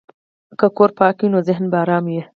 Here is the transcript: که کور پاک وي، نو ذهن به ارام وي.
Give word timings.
که 0.59 0.67
کور 0.77 0.89
پاک 0.97 1.17
وي، 1.19 1.27
نو 1.33 1.39
ذهن 1.47 1.63
به 1.71 1.77
ارام 1.83 2.05
وي. 2.11 2.21